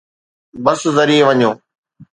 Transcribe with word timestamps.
بس 0.63 0.81
ذريعي 0.95 1.23
وڃو 1.27 1.51